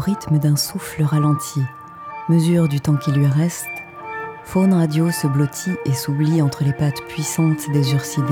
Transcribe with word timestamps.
rythme 0.00 0.38
d'un 0.38 0.56
souffle 0.56 1.02
ralenti, 1.02 1.62
mesure 2.28 2.66
du 2.66 2.80
temps 2.80 2.96
qui 2.96 3.12
lui 3.12 3.26
reste, 3.26 3.68
Faune 4.44 4.72
Radio 4.72 5.10
se 5.12 5.28
blottit 5.28 5.76
et 5.84 5.92
s'oublie 5.92 6.42
entre 6.42 6.64
les 6.64 6.72
pattes 6.72 7.02
puissantes 7.06 7.70
des 7.70 7.92
ursidés. 7.92 8.26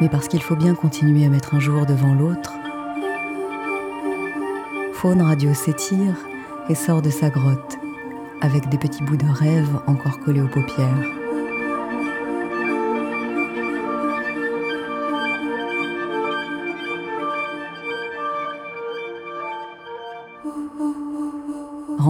Mais 0.00 0.08
parce 0.08 0.28
qu'il 0.28 0.42
faut 0.42 0.54
bien 0.54 0.74
continuer 0.74 1.24
à 1.24 1.28
mettre 1.28 1.54
un 1.54 1.60
jour 1.60 1.86
devant 1.86 2.14
l'autre, 2.14 2.52
Faune 4.92 5.22
Radio 5.22 5.54
s'étire 5.54 6.14
et 6.68 6.74
sort 6.74 7.02
de 7.02 7.10
sa 7.10 7.30
grotte, 7.30 7.78
avec 8.42 8.68
des 8.68 8.78
petits 8.78 9.02
bouts 9.02 9.16
de 9.16 9.28
rêve 9.28 9.80
encore 9.86 10.20
collés 10.20 10.42
aux 10.42 10.48
paupières. 10.48 11.25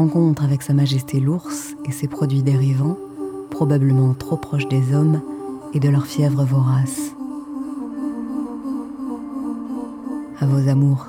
Rencontre 0.07 0.45
avec 0.45 0.63
Sa 0.63 0.73
Majesté 0.73 1.19
l'ours 1.19 1.75
et 1.85 1.91
ses 1.91 2.07
produits 2.07 2.45
dérivants, 2.45 2.97
probablement 3.51 4.15
trop 4.15 4.37
proches 4.37 4.69
des 4.69 4.95
hommes 4.95 5.21
et 5.75 5.81
de 5.81 5.89
leur 5.89 6.07
fièvre 6.07 6.45
vorace. 6.45 7.11
À 10.39 10.47
vos 10.47 10.69
amours. 10.69 11.09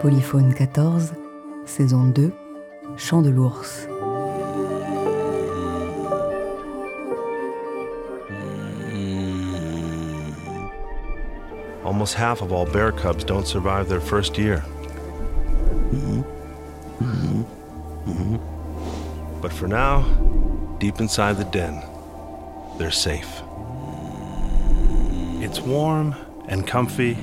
Polyphone 0.00 0.54
14, 0.54 1.14
saison 1.64 2.04
2, 2.04 2.30
Chant 2.96 3.20
de 3.20 3.30
l'ours. 3.30 3.88
Almost 12.04 12.16
half 12.16 12.42
of 12.42 12.52
all 12.52 12.66
bear 12.66 12.92
cubs 12.92 13.24
don't 13.24 13.46
survive 13.46 13.88
their 13.88 13.98
first 13.98 14.36
year. 14.36 14.62
But 19.40 19.50
for 19.50 19.66
now, 19.66 20.02
deep 20.78 21.00
inside 21.00 21.38
the 21.38 21.44
den, 21.44 21.82
they're 22.76 22.90
safe. 22.90 23.40
It's 25.40 25.60
warm 25.60 26.14
and 26.46 26.66
comfy, 26.66 27.16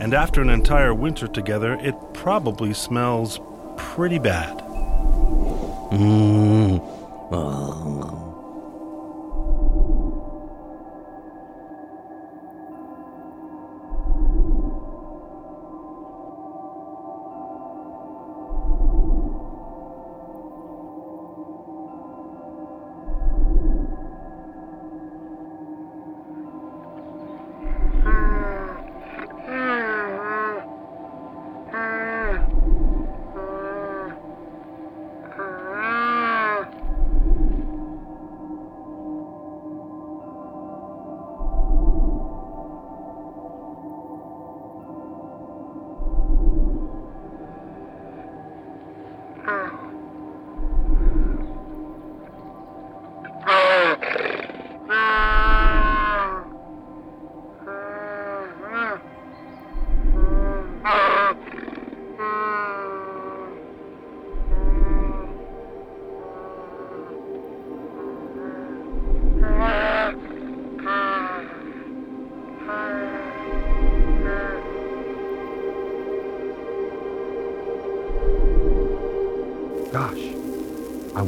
and 0.00 0.12
after 0.12 0.42
an 0.42 0.50
entire 0.50 0.92
winter 0.92 1.26
together, 1.26 1.78
it 1.80 1.94
probably 2.12 2.74
smells 2.74 3.40
pretty 3.78 4.18
bad. 4.18 4.58
Mm. 5.90 6.78
Gosh, 7.30 8.23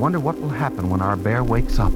wonder 0.06 0.20
what 0.20 0.40
will 0.40 0.48
happen 0.48 0.88
when 0.88 1.02
our 1.02 1.16
bear 1.16 1.42
wakes 1.42 1.80
up. 1.80 1.92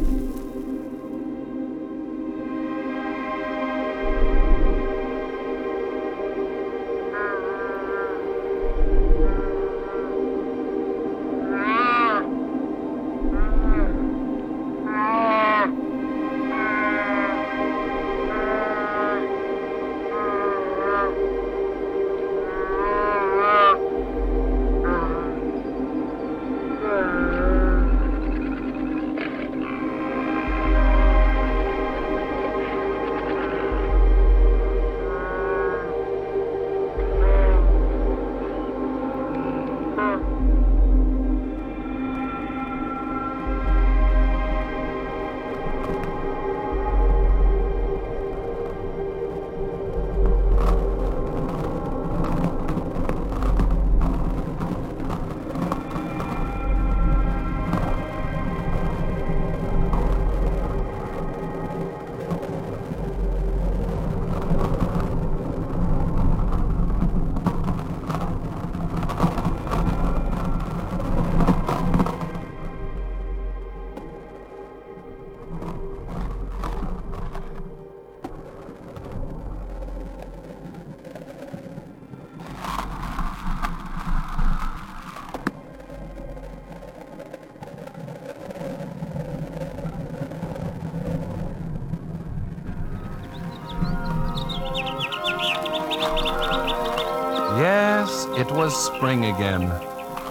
Spring 98.80 99.26
again. 99.26 99.70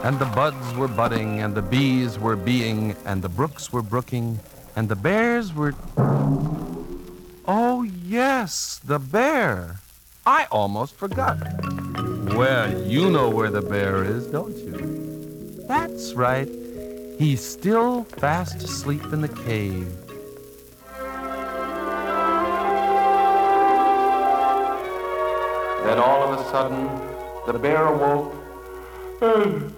And 0.03 0.17
the 0.17 0.25
buds 0.25 0.75
were 0.75 0.87
budding, 0.87 1.41
and 1.41 1.53
the 1.53 1.61
bees 1.61 2.17
were 2.17 2.35
being, 2.35 2.95
and 3.05 3.21
the 3.21 3.29
brooks 3.29 3.71
were 3.71 3.81
brooking, 3.81 4.39
and 4.75 4.89
the 4.89 4.95
bears 4.95 5.53
were. 5.53 5.75
Oh, 7.47 7.83
yes, 7.83 8.79
the 8.83 8.97
bear. 8.97 9.79
I 10.25 10.47
almost 10.51 10.95
forgot. 10.95 11.37
Well, 12.33 12.83
you 12.83 13.09
know 13.09 13.29
where 13.29 13.51
the 13.51 13.61
bear 13.61 14.03
is, 14.03 14.27
don't 14.27 14.55
you? 14.55 15.65
That's 15.67 16.13
right. 16.13 16.49
He's 17.17 17.45
still 17.45 18.03
fast 18.03 18.63
asleep 18.63 19.03
in 19.11 19.21
the 19.21 19.27
cave. 19.27 19.87
Then 25.83 25.97
all 25.99 26.23
of 26.23 26.39
a 26.39 26.43
sudden, 26.51 26.87
the 27.45 27.59
bear 27.59 27.87
awoke. 27.87 28.38
And, 29.21 29.73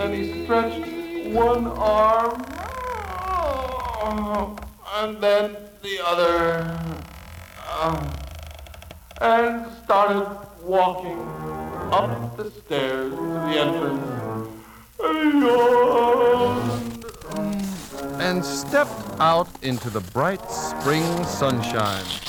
and 0.00 0.14
he 0.14 0.44
stretched 0.44 0.86
one 1.32 1.66
arm 1.66 2.44
and 4.98 5.22
then 5.22 5.56
the 5.82 5.98
other, 6.04 6.76
and 9.20 9.66
started 9.84 10.26
walking 10.62 11.20
up 11.92 12.36
the 12.36 12.50
stairs 12.50 13.12
to 13.12 13.16
the 13.16 13.58
entrance. 13.58 14.50
And 18.20 18.44
stepped 18.44 19.20
out 19.20 19.48
into 19.62 19.88
the 19.88 20.00
bright 20.12 20.50
spring 20.50 21.24
sunshine. 21.24 22.27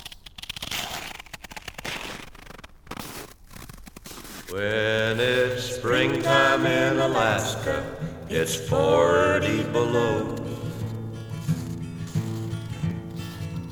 When 4.52 5.20
it's 5.20 5.76
springtime 5.76 6.66
in 6.66 6.98
Alaska, 6.98 7.86
it's 8.30 8.56
40 8.56 9.62
below. 9.66 10.36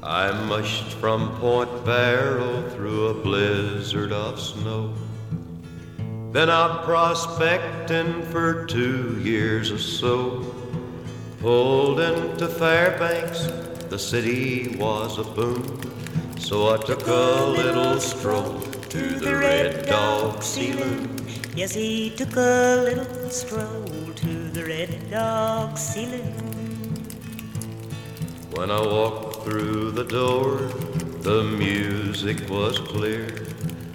I 0.03 0.31
mushed 0.45 0.93
from 1.01 1.35
Point 1.37 1.83
Barrow 1.83 2.69
through 2.69 3.07
a 3.07 3.13
blizzard 3.15 4.11
of 4.11 4.39
snow. 4.39 4.93
Been 6.31 6.51
out 6.51 6.83
prospecting 6.83 8.21
for 8.25 8.67
two 8.67 9.19
years 9.23 9.71
or 9.71 9.79
so. 9.79 10.53
Pulled 11.39 11.99
into 11.99 12.47
Fairbanks, 12.47 13.47
the 13.89 13.97
city 13.97 14.75
was 14.77 15.17
a 15.17 15.23
boom. 15.23 15.81
So 16.37 16.71
I 16.71 16.77
took 16.77 17.07
a 17.07 17.45
little 17.45 17.99
stroll 17.99 18.66
to 18.89 19.19
the 19.19 19.35
Red 19.35 19.85
Dog 19.85 20.41
Saloon. 20.41 21.09
Yes, 21.55 21.73
he 21.73 22.09
took 22.11 22.35
a 22.37 22.81
little 22.85 23.29
stroll 23.29 24.13
to 24.15 24.49
the 24.51 24.63
Red 24.63 25.11
Dog 25.11 25.77
Saloon. 25.77 26.33
When 28.51 28.71
I 28.71 28.79
walked 28.79 29.43
through 29.43 29.91
the 29.91 30.05
door, 30.05 30.57
the 31.19 31.43
music 31.43 32.49
was 32.49 32.79
clear. 32.79 33.27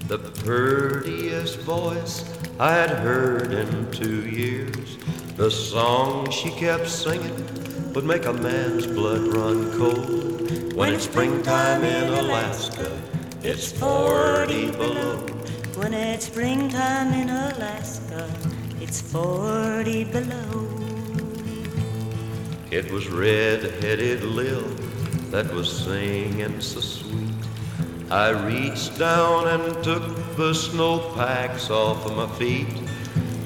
The 0.07 0.19
prettiest 0.19 1.59
voice 1.61 2.23
I 2.59 2.73
had 2.73 2.91
heard 2.91 3.51
in 3.51 3.91
two 3.91 4.29
years. 4.29 4.97
The 5.37 5.49
song 5.49 6.29
she 6.29 6.51
kept 6.51 6.87
singing 6.87 7.93
would 7.93 8.05
make 8.05 8.25
a 8.25 8.33
man's 8.33 8.85
blood 8.85 9.21
run 9.33 9.75
cold. 9.75 10.73
When 10.73 10.93
it's 10.93 11.05
springtime 11.05 11.83
in 11.83 12.13
Alaska, 12.13 12.91
it's 13.43 13.73
40 13.73 14.71
below. 14.71 15.17
When 15.75 15.93
it's 15.93 16.27
springtime 16.27 17.13
in 17.13 17.29
Alaska, 17.29 18.29
it's 18.79 19.01
40 19.01 20.05
below. 20.05 20.69
It 22.71 22.89
was 22.89 23.09
red-headed 23.09 24.23
Lil 24.23 24.63
that 25.31 25.53
was 25.53 25.69
singing 25.69 26.61
so 26.61 26.79
sweet. 26.79 27.35
I 28.09 28.29
reached 28.29 28.97
down 28.97 29.47
and 29.49 29.83
took 29.83 30.03
the 30.37 30.53
snowpacks 30.53 31.69
off 31.69 32.05
of 32.05 32.15
my 32.15 32.27
feet. 32.37 32.67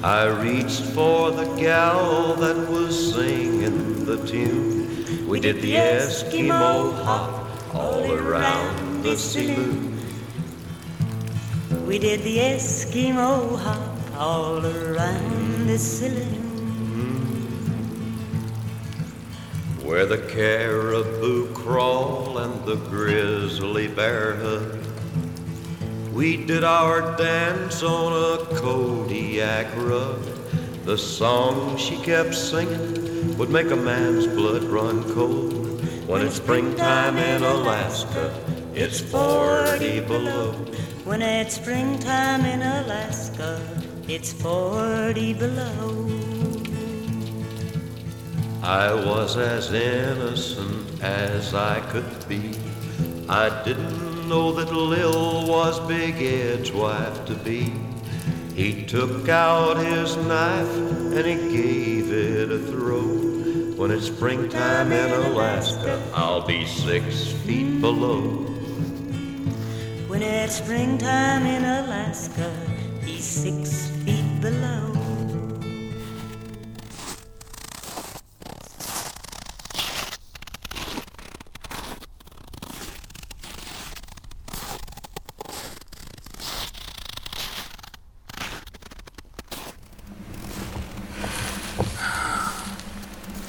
I 0.04 0.26
reached 0.26 0.82
for 0.94 1.32
the 1.32 1.46
gal 1.56 2.34
that 2.34 2.68
was 2.70 3.14
singing 3.14 4.04
the 4.04 4.24
tune. 4.26 5.26
We 5.26 5.40
did 5.40 5.60
the 5.60 5.74
Eskimo 5.74 7.02
hop 7.02 7.74
all 7.74 8.12
around 8.12 8.87
saloon. 9.16 9.98
We 11.86 11.98
did 11.98 12.22
the 12.22 12.38
Eskimo 12.38 13.58
hop 13.58 14.18
all 14.18 14.64
around 14.64 15.66
the 15.66 15.78
saloon. 15.78 16.44
Where 19.82 20.04
the 20.04 20.18
caribou 20.18 21.52
crawl 21.54 22.38
and 22.38 22.64
the 22.64 22.76
grizzly 22.76 23.88
bear 23.88 24.36
hug. 24.36 24.78
We 26.12 26.44
did 26.44 26.64
our 26.64 27.16
dance 27.16 27.82
on 27.82 28.12
a 28.12 28.44
Kodiak 28.56 29.74
rug. 29.76 30.22
The 30.84 30.98
song 30.98 31.76
she 31.76 31.96
kept 31.96 32.34
singing 32.34 33.36
would 33.38 33.50
make 33.50 33.70
a 33.70 33.76
man's 33.76 34.26
blood 34.26 34.64
run 34.64 35.04
cold. 35.14 35.54
When 36.06 36.26
it's 36.26 36.36
springtime 36.36 37.16
in 37.18 37.42
Alaska, 37.42 38.34
it's 38.80 39.00
40 39.00 40.00
below. 40.02 40.52
When 41.04 41.20
it's 41.20 41.56
springtime 41.56 42.44
in 42.44 42.62
Alaska, 42.62 43.60
it's 44.06 44.32
40 44.32 45.34
below. 45.34 46.06
I 48.62 48.94
was 48.94 49.36
as 49.36 49.72
innocent 49.72 51.02
as 51.02 51.54
I 51.54 51.80
could 51.90 52.28
be. 52.28 52.54
I 53.28 53.48
didn't 53.64 54.28
know 54.28 54.52
that 54.52 54.72
Lil 54.72 55.48
was 55.48 55.80
Big 55.88 56.14
Ed's 56.22 56.70
wife 56.70 57.24
to 57.26 57.34
be. 57.34 57.72
He 58.54 58.86
took 58.86 59.28
out 59.28 59.76
his 59.76 60.16
knife 60.16 60.72
and 61.16 61.26
he 61.26 61.34
gave 61.56 62.12
it 62.12 62.52
a 62.52 62.60
throw. 62.70 63.02
When 63.74 63.90
it's 63.90 64.06
springtime 64.06 64.92
in 64.92 65.10
Alaska, 65.10 66.00
I'll 66.14 66.46
be 66.46 66.64
six 66.64 67.26
feet 67.44 67.80
below. 67.80 68.57
When 70.18 70.26
it's 70.26 70.56
springtime 70.56 71.46
in 71.46 71.64
Alaska, 71.64 72.52
he's 73.04 73.22
six 73.22 73.86
feet 74.02 74.40
below. 74.40 74.92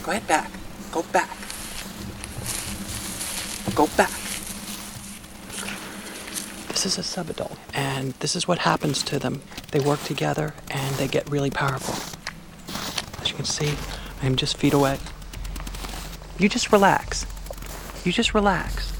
Go 0.03 0.11
ahead 0.11 0.27
back. 0.27 0.51
Go 0.91 1.01
back. 1.11 1.29
Go 3.73 3.87
back. 3.97 4.11
This 6.81 6.97
is 6.97 6.97
a 6.97 7.23
subadult, 7.23 7.57
and 7.73 8.08
this 8.19 8.35
is 8.35 8.47
what 8.47 8.59
happens 8.59 9.03
to 9.03 9.19
them. 9.19 9.41
They 9.71 9.79
work 9.79 10.01
together 10.03 10.53
and 10.69 10.95
they 10.95 11.07
get 11.07 11.29
really 11.29 11.49
powerful. 11.49 11.95
As 13.21 13.29
you 13.29 13.35
can 13.35 13.45
see, 13.45 13.75
I 14.21 14.25
am 14.25 14.35
just 14.35 14.57
feet 14.57 14.73
away. 14.73 14.99
You 16.37 16.49
just 16.49 16.71
relax. 16.71 17.25
You 18.05 18.11
just 18.11 18.33
relax. 18.33 18.93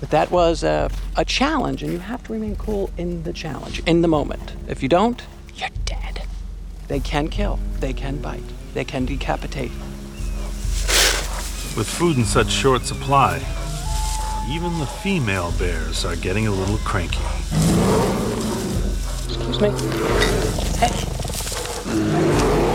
But 0.00 0.10
that 0.10 0.30
was 0.30 0.62
a, 0.62 0.90
a 1.16 1.24
challenge, 1.24 1.82
and 1.82 1.92
you 1.92 1.98
have 1.98 2.22
to 2.24 2.32
remain 2.32 2.54
cool 2.56 2.90
in 2.96 3.24
the 3.24 3.32
challenge, 3.32 3.80
in 3.80 4.00
the 4.00 4.08
moment. 4.08 4.54
If 4.68 4.82
you 4.82 4.88
don't, 4.88 5.20
you're 5.56 5.68
dead. 5.84 6.22
They 6.86 7.00
can 7.00 7.28
kill, 7.28 7.58
they 7.80 7.92
can 7.92 8.18
bite, 8.18 8.44
they 8.74 8.84
can 8.84 9.06
decapitate. 9.06 9.72
With 11.76 11.88
food 11.88 12.16
in 12.16 12.24
such 12.24 12.48
short 12.50 12.82
supply, 12.82 13.42
even 14.50 14.78
the 14.78 14.86
female 14.86 15.52
bears 15.58 16.04
are 16.04 16.16
getting 16.16 16.46
a 16.46 16.50
little 16.50 16.78
cranky. 16.78 17.18
Excuse 19.26 19.60
me? 19.60 19.70
Hey! 20.78 22.67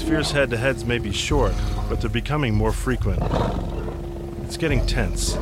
These 0.00 0.08
fierce 0.08 0.30
head 0.30 0.48
to 0.48 0.56
heads 0.56 0.86
may 0.86 0.96
be 0.96 1.12
short, 1.12 1.52
but 1.90 2.00
they're 2.00 2.08
becoming 2.08 2.54
more 2.54 2.72
frequent. 2.72 3.22
It's 4.44 4.56
getting 4.56 4.86
tense. 4.86 5.36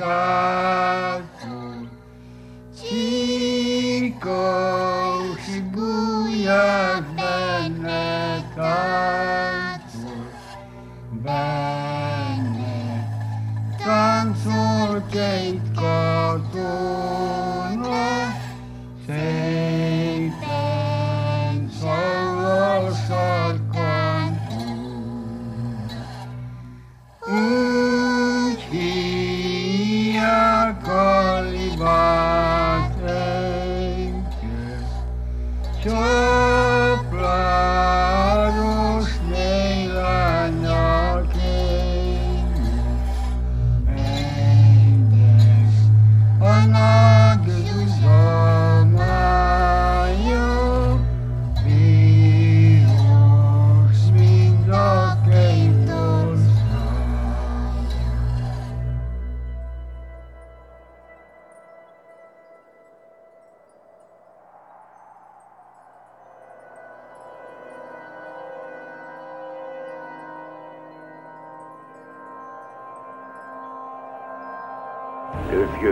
vieux 0.00 0.99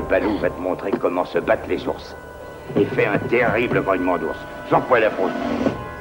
Balou 0.09 0.39
va 0.39 0.49
te 0.51 0.61
montrer 0.61 0.91
comment 0.91 1.25
se 1.25 1.39
battent 1.39 1.69
les 1.69 1.87
ours. 1.87 2.17
Et 2.77 2.85
fait 2.85 3.07
un 3.07 3.19
terrible 3.19 3.83
grognement 3.83 4.17
d'ours. 4.19 4.39
Sans 4.71 4.81
poil 4.81 5.05
à 5.05 5.11
fond. 5.11 5.29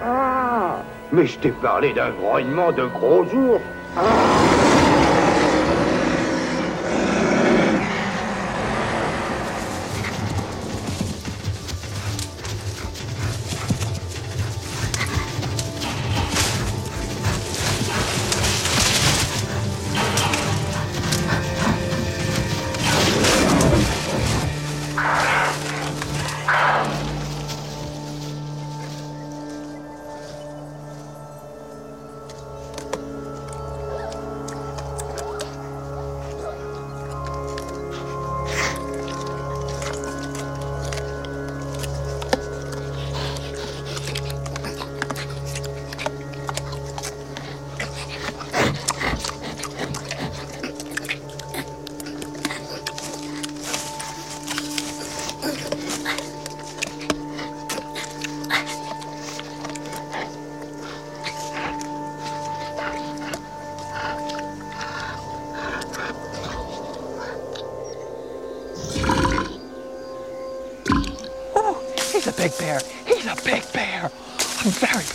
Ah 0.04 0.78
Mais 1.12 1.26
je 1.26 1.38
t'ai 1.40 1.52
parlé 1.52 1.94
d'un 1.94 2.12
grognement 2.12 2.72
de 2.72 2.86
gros 2.86 3.24
ours. 3.24 3.62
Oh, 3.98 4.67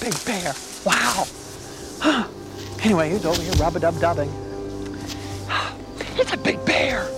big 0.03 0.25
bear. 0.25 0.53
Wow. 0.85 1.27
Anyway, 2.83 3.11
he's 3.11 3.25
over 3.25 3.41
here 3.41 3.53
rub-a-dub-dubbing. 3.53 4.31
It's 6.15 6.33
a 6.33 6.37
big 6.37 6.62
bear. 6.67 7.09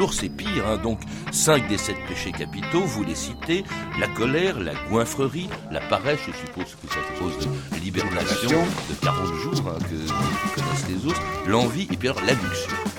Mais 0.00 0.06
alors 0.06 0.08
l'ours 0.08 0.22
est 0.22 0.28
pire, 0.30 0.66
hein, 0.66 0.78
donc 0.78 1.00
5 1.30 1.68
des 1.68 1.76
7 1.76 1.94
péchés 2.08 2.32
capitaux, 2.32 2.80
vous 2.80 3.04
les 3.04 3.14
citez, 3.14 3.64
la 3.98 4.08
colère, 4.08 4.58
la 4.58 4.72
goinfrerie, 4.88 5.48
la 5.70 5.80
paresse, 5.80 6.20
je 6.26 6.32
suppose 6.32 6.74
que 6.82 6.88
ça 6.88 7.00
cause 7.18 7.36
de 7.38 7.80
l'hibernation 7.84 8.62
de 8.88 8.94
40 9.02 9.26
jours 9.34 9.68
hein, 9.68 9.78
que, 9.82 9.96
que 9.96 10.60
connaissent 10.60 10.88
les 10.88 11.06
ours, 11.06 11.20
l'envie 11.46 11.86
et 11.90 11.96
puis 11.96 12.08
alors 12.08 12.22
l'adduction. 12.24 12.89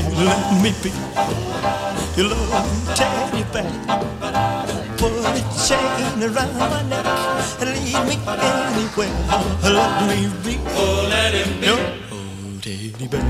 Baby, 0.00 0.16
let 0.24 0.62
me 0.62 0.72
be 0.82 0.90
your 2.16 2.28
little 2.28 2.94
teddy 2.94 3.44
bear. 3.52 3.68
Put 4.96 5.12
a 5.12 5.42
chain 5.60 6.22
around 6.22 6.56
my 6.56 6.82
neck 6.88 7.04
and 7.60 7.68
lead 7.68 8.00
me 8.08 8.16
anywhere. 8.24 9.12
Let 9.62 9.92
me 10.08 10.18
be. 10.42 10.58
Oh, 10.68 11.06
let 11.10 11.34
him 11.34 11.60
be. 11.60 11.66
Your 11.66 11.80
teddy 12.62 13.08
bear. 13.08 13.20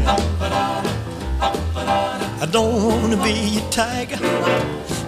I 2.41 2.47
don't 2.47 2.73
wanna 2.85 3.17
be 3.17 3.59
a 3.59 3.71
tiger, 3.71 4.19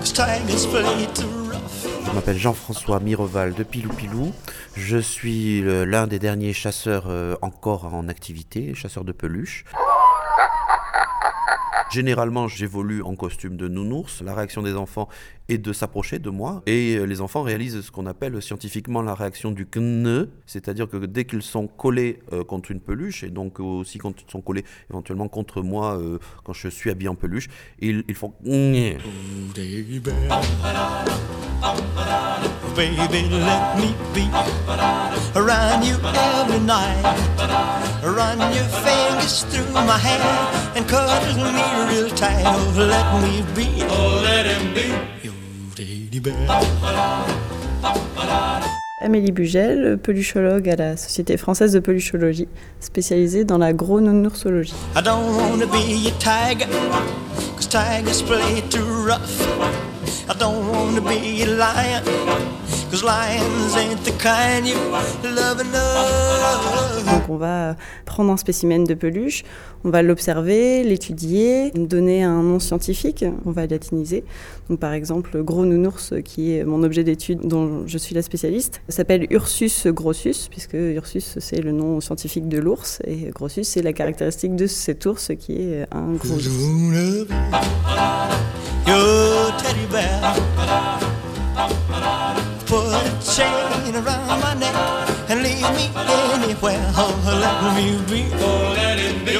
cause 0.00 0.12
tigers 0.12 0.66
play 0.66 1.06
too 1.14 1.28
rough. 1.48 1.86
Je 2.04 2.10
m'appelle 2.10 2.38
Jean-François 2.38 2.98
Mireval 2.98 3.54
de 3.54 3.62
Pilou 3.62 3.92
Pilou. 3.92 4.32
Je 4.74 4.98
suis 4.98 5.62
euh, 5.62 5.84
l'un 5.84 6.08
des 6.08 6.18
derniers 6.18 6.54
chasseurs 6.54 7.04
euh, 7.06 7.36
encore 7.40 7.94
en 7.94 8.08
activité, 8.08 8.74
chasseur 8.74 9.04
de 9.04 9.12
peluches. 9.12 9.64
Généralement, 11.92 12.48
j'évolue 12.48 13.02
en 13.02 13.14
costume 13.16 13.58
de 13.58 13.68
nounours. 13.68 14.22
La 14.22 14.34
réaction 14.34 14.62
des 14.62 14.74
enfants 14.74 15.10
est 15.50 15.58
de 15.58 15.74
s'approcher 15.74 16.18
de 16.18 16.30
moi. 16.30 16.62
Et 16.64 16.96
euh, 16.96 17.04
les 17.04 17.20
enfants 17.20 17.42
réalisent 17.42 17.82
ce 17.82 17.90
qu'on 17.90 18.06
appelle 18.06 18.40
scientifiquement 18.40 19.02
la 19.02 19.14
réaction 19.14 19.50
du 19.50 19.66
kne, 19.66 20.28
c'est-à-dire 20.46 20.88
que 20.88 20.96
dès 21.04 21.26
qu'ils 21.26 21.42
sont 21.42 21.66
collés 21.66 22.20
euh, 22.32 22.44
contre 22.44 22.70
une 22.70 22.80
peluche, 22.80 23.24
et 23.24 23.28
donc 23.28 23.60
aussi 23.60 23.98
quand 23.98 24.14
ils 24.22 24.30
sont 24.30 24.40
collés 24.40 24.64
éventuellement 24.88 25.28
contre 25.28 25.60
moi 25.60 25.98
euh, 25.98 26.18
quand 26.44 26.54
je 26.54 26.68
suis 26.68 26.88
habillé 26.88 27.10
en 27.10 27.14
peluche, 27.14 27.48
ils, 27.78 28.02
font 28.14 28.32
kne. 28.42 28.96
Baby, 32.74 33.28
let 33.28 33.76
me 33.76 33.92
be 34.14 34.24
around 35.36 35.84
you 35.84 35.96
every 36.14 36.58
night. 36.58 37.91
Run 38.02 38.40
your 38.52 38.64
fingers 38.82 39.44
through 39.44 39.72
my 39.72 39.96
hair 39.96 40.18
and 40.74 40.84
cuddle 40.88 41.52
me 41.52 41.62
real 41.88 42.10
tight. 42.10 42.42
Oh, 42.44 42.74
let 42.76 43.22
me 43.22 43.44
be. 43.54 43.84
Oh, 43.88 44.20
let 44.24 44.44
him 44.44 44.74
be. 44.74 44.88
Your 45.22 45.34
teddy 45.76 46.18
bear. 46.18 46.34
Amélie 49.00 49.30
Bugel, 49.30 49.98
peluchologue 50.02 50.68
à 50.68 50.76
la 50.76 50.96
Société 50.96 51.36
française 51.36 51.72
de 51.72 51.78
peluchologie, 51.78 52.48
spécialisée 52.80 53.44
dans 53.44 53.58
la 53.58 53.72
gros-nounoursologie. 53.72 54.74
I 54.96 55.02
don't 55.02 55.36
wanna 55.36 55.66
be 55.66 56.06
a 56.06 56.12
tiger, 56.18 56.68
cause 57.56 57.68
tigers 57.68 58.22
play 58.22 58.62
too 58.68 58.84
rough. 59.06 59.40
I 60.28 60.34
don't 60.38 60.68
wanna 60.68 61.00
be 61.00 61.42
a 61.42 61.46
lion, 61.46 62.02
cause 62.92 63.02
lions 63.04 63.74
ain't 63.74 64.04
the 64.04 64.12
kind 64.18 64.66
you 64.66 64.76
love 65.24 65.60
enough. 65.60 67.04
Donc 67.06 67.30
on 67.30 67.36
va 67.36 67.74
prendre 68.04 68.30
un 68.30 68.36
spécimen 68.36 68.84
de 68.84 68.92
peluche, 68.92 69.44
on 69.84 69.90
va 69.90 70.02
l'observer, 70.02 70.84
l'étudier, 70.84 71.70
donner 71.70 72.22
un 72.22 72.42
nom 72.42 72.58
scientifique, 72.58 73.24
on 73.46 73.50
va 73.50 73.66
latiniser. 73.66 74.24
Donc 74.68 74.78
par 74.78 74.92
exemple, 74.92 75.42
gros 75.42 75.64
nounours, 75.64 76.12
qui 76.22 76.54
est 76.54 76.64
mon 76.64 76.82
objet 76.82 77.02
d'étude 77.02 77.40
dont 77.44 77.86
je 77.86 77.96
suis 77.96 78.14
la 78.14 78.20
spécialiste, 78.20 78.82
s'appelle 78.90 79.26
Ursus 79.30 79.86
grossus, 79.86 80.48
puisque 80.50 80.74
Ursus 80.74 81.38
c'est 81.40 81.62
le 81.62 81.72
nom 81.72 82.00
scientifique 82.02 82.46
de 82.48 82.58
l'ours, 82.58 83.00
et 83.06 83.30
grossus 83.30 83.64
c'est 83.64 83.82
la 83.82 83.94
caractéristique 83.94 84.54
de 84.54 84.66
cet 84.66 85.06
ours 85.06 85.32
qui 85.38 85.62
est 85.62 85.86
un 85.92 86.12
gros 86.12 86.34
ours. 86.34 86.48
Put 92.72 92.88
a 92.88 93.04
chain 93.20 93.94
around 93.94 94.40
my 94.40 94.54
neck 94.54 94.74
and 95.28 95.42
lead 95.42 95.60
me 95.76 95.90
anywhere. 96.32 96.80
Oh, 96.96 97.12
let 97.44 97.60
me 97.76 97.86
be. 98.10 98.20
Oh, 98.36 98.72
let 98.74 98.98
him 98.98 99.24
be. 99.26 99.36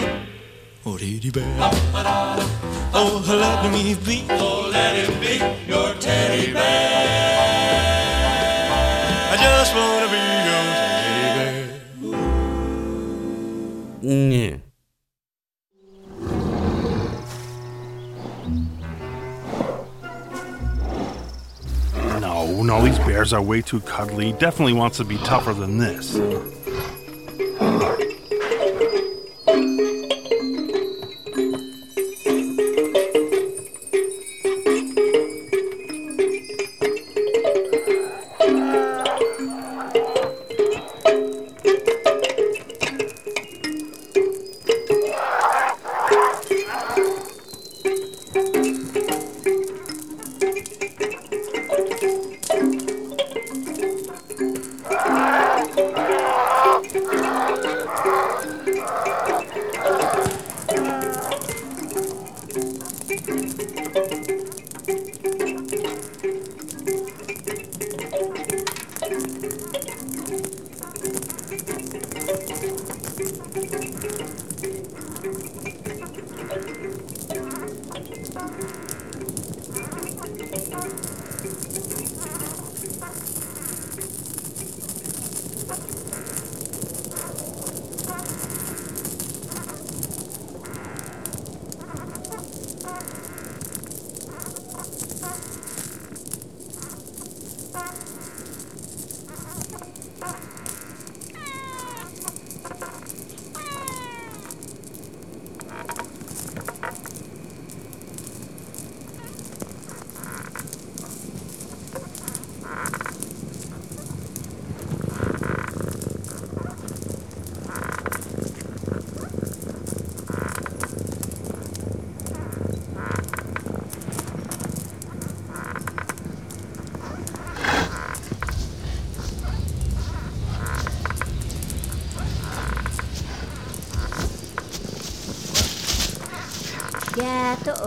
Oh, 0.85 0.99
teddy 0.99 1.31
bear. 1.31 1.57
Oh, 2.93 3.25
let 3.27 3.73
me 3.73 3.95
be. 3.95 4.27
Oh, 4.33 4.69
let 4.71 4.97
him 4.97 5.19
be 5.19 5.41
your 5.67 5.95
teddy 5.95 6.53
bear. 6.53 6.99
I 9.33 9.37
just 9.41 9.75
wanna 9.75 10.09
be 10.13 10.21
your 10.49 10.65
teddy 10.77 11.29
bear. 11.39 11.81
Kne. 14.03 14.47
No, 14.51 14.62
no, 22.73 22.83
these 22.83 22.99
bears 23.01 23.35
are 23.35 23.43
way 23.43 23.61
too 23.61 23.81
cuddly. 23.81 24.33
Definitely 24.33 24.73
wants 24.73 24.97
to 24.97 25.05
be 25.05 25.19
tougher 25.19 25.53
than 25.53 25.77
this. 25.77 26.17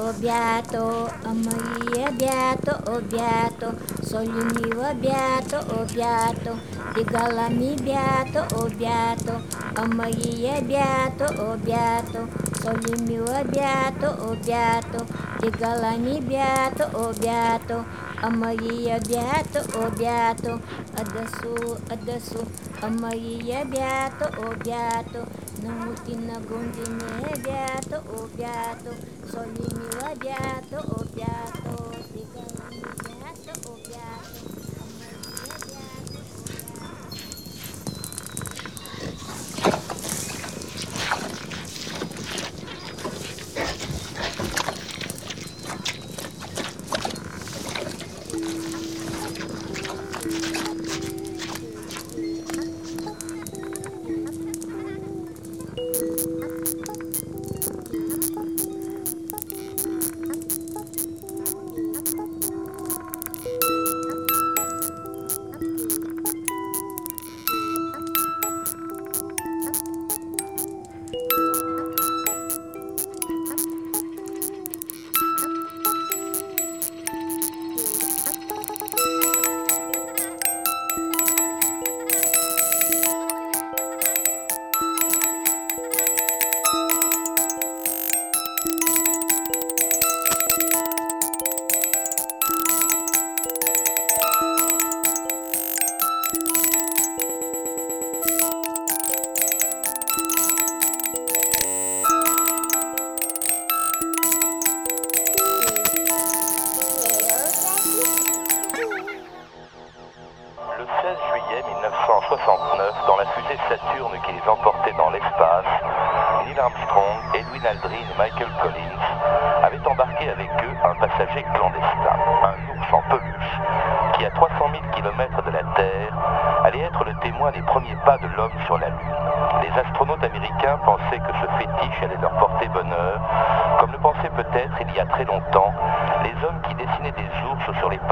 обято, 0.09 1.09
а 1.23 1.27
мої 1.27 2.07
обято, 2.07 2.91
обято, 2.91 3.73
солю 4.03 4.45
ми 4.53 4.89
обято, 4.89 5.59
обято, 5.81 6.57
бігала 6.95 7.49
ми 7.49 7.75
бято, 7.75 8.57
обято, 8.57 9.39
а 9.75 9.85
мої 9.85 10.53
обято, 10.57 11.43
обято, 11.51 12.27
солю 12.63 12.97
ми 13.07 13.19
обято, 13.21 14.29
обято, 14.31 15.05
бігала 15.41 15.91
ми 15.97 16.19
бято, 16.21 16.99
обято, 16.99 17.83
а 18.21 18.29
мої 18.29 18.95
обято, 18.95 19.79
обято, 19.87 20.59
адасу, 20.99 21.77
адасу, 21.89 22.47
а 22.81 22.87
мої 22.87 23.57
обято, 23.61 24.41
обято, 24.51 25.27
Namuti 25.65 26.13
na 26.15 26.37
gondine 26.47 27.31
beato 27.43 27.97
o 28.17 28.27
beato 28.37 28.91
Solimi 29.31 29.87
wa 30.01 30.11
beato 30.15 30.77
o 30.77 31.03
beato 31.15 31.73
Digalami 32.13 32.81
beato 33.01 33.53
o 33.71 33.73
beato 33.87 34.74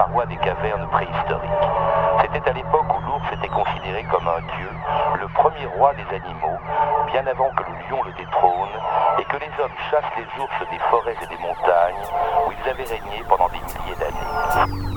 parois 0.04 0.26
des 0.26 0.36
cavernes 0.38 0.86
préhistoriques. 0.92 1.70
C'était 2.22 2.50
à 2.50 2.54
l'époque 2.54 2.94
où 2.94 3.02
l'ours 3.08 3.32
était 3.32 3.48
considéré 3.48 4.04
comme 4.12 4.28
un 4.28 4.42
dieu, 4.58 4.70
le 5.22 5.28
premier 5.30 5.66
roi 5.78 5.94
des 5.94 6.16
animaux, 6.16 6.60
bien 7.08 7.26
avant 7.26 7.50
que 7.52 7.64
le 7.64 7.74
lion 7.88 8.04
le 8.04 8.12
détrône, 8.12 8.76
et 9.20 9.24
que 9.24 9.38
les 9.38 9.64
hommes 9.64 9.72
chassent 9.90 10.04
les 10.18 10.42
ours 10.42 10.70
des 10.70 10.80
forêts 10.90 11.16
et 11.22 11.28
des 11.28 11.42
montagnes, 11.42 12.04
où 12.46 12.52
ils 12.52 12.70
avaient 12.70 12.84
régné 12.84 13.24
pendant 13.30 13.48
des 13.48 13.60
milliers 13.60 13.96
d'années. 13.96 14.93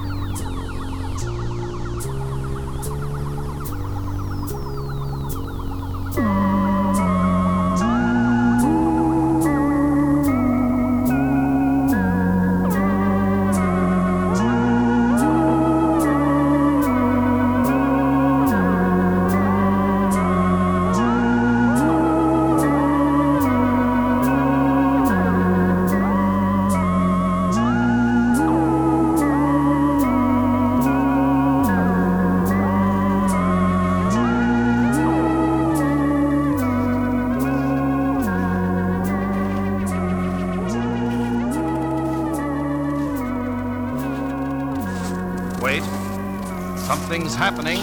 Wait. 45.80 46.78
Something's 46.78 47.34
happening. 47.34 47.78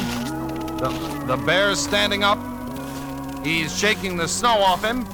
The, 0.77 0.89
the 1.27 1.38
bear's 1.38 1.79
standing 1.79 2.23
up. 2.23 2.39
He's 3.45 3.77
shaking 3.77 4.17
the 4.17 4.27
snow 4.27 4.60
off 4.60 4.84
him. 4.84 5.06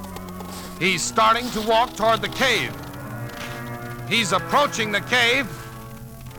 He's 0.79 1.01
starting 1.01 1.49
to 1.51 1.61
walk 1.61 1.95
toward 1.95 2.21
the 2.21 2.29
cave. 2.29 2.73
He's 4.07 4.31
approaching 4.31 4.91
the 4.91 5.01
cave. 5.01 5.47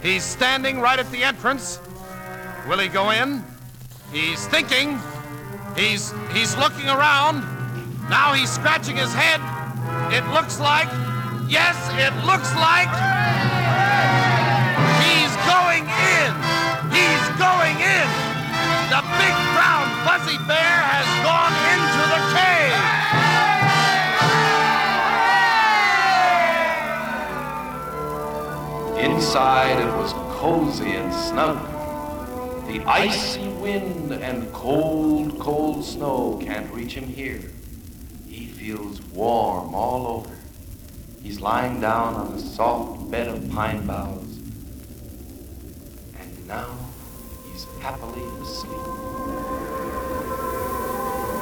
He's 0.02 0.24
standing 0.24 0.80
right 0.80 0.98
at 0.98 1.10
the 1.10 1.22
entrance. 1.22 1.78
Will 2.68 2.78
he 2.78 2.88
go 2.88 3.10
in? 3.10 3.44
He's 4.12 4.46
thinking. 4.46 4.98
He's 5.76 6.14
he's 6.32 6.56
looking 6.56 6.88
around. 6.88 7.40
Now 8.08 8.32
he's 8.32 8.50
scratching 8.50 8.96
his 8.96 9.12
head. 9.12 9.40
It 10.12 10.26
looks 10.32 10.58
like 10.58 10.88
Yes, 11.50 11.76
it 11.98 12.14
looks 12.24 12.54
like 12.54 13.59
going 15.70 15.86
in. 15.86 16.32
He's 16.90 17.24
going 17.38 17.78
in. 17.78 18.08
The 18.90 19.02
big 19.20 19.36
brown 19.54 19.86
fuzzy 20.04 20.38
bear 20.48 20.78
has 20.82 21.06
gone 21.22 21.54
into 21.70 22.02
the 22.10 22.20
cave. 22.34 22.80
Inside 29.14 29.78
it 29.78 29.92
was 29.96 30.12
cozy 30.40 30.90
and 30.90 31.14
snug. 31.14 31.58
The 32.66 32.80
icy 32.84 33.48
wind 33.48 34.12
and 34.12 34.52
cold, 34.52 35.38
cold 35.38 35.84
snow 35.84 36.40
can't 36.42 36.68
reach 36.72 36.94
him 36.94 37.06
here. 37.06 37.42
He 38.26 38.46
feels 38.46 39.00
warm 39.02 39.72
all 39.72 40.06
over. 40.08 40.36
He's 41.22 41.40
lying 41.40 41.80
down 41.80 42.14
on 42.14 42.32
a 42.32 42.40
soft 42.40 43.08
bed 43.08 43.28
of 43.28 43.48
pine 43.50 43.86
boughs. 43.86 44.29
Now 46.50 46.66
he's 47.44 47.64
happily 47.78 48.24
asleep. 48.42 48.72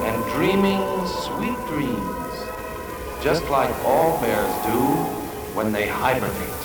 And 0.04 0.22
dreaming 0.34 0.82
sweet 1.06 1.56
dreams, 1.68 2.34
just 3.22 3.48
like 3.48 3.74
all 3.86 4.20
bears 4.20 4.52
do 4.66 4.78
when 5.56 5.72
they 5.72 5.88
hibernate. 5.88 6.57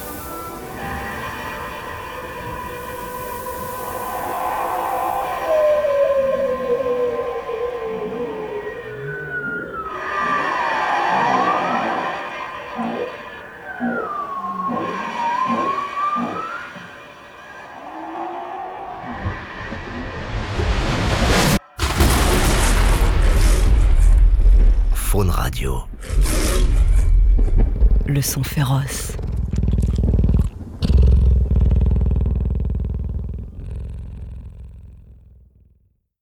Faune 28.73 29.12